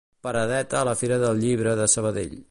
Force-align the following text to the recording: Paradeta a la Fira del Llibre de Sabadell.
Paradeta 0.27 0.79
a 0.79 0.87
la 0.89 0.95
Fira 1.03 1.19
del 1.25 1.39
Llibre 1.43 1.75
de 1.83 1.87
Sabadell. 1.97 2.37